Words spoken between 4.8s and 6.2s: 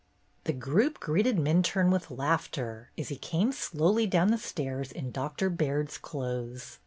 in Doctor Baird's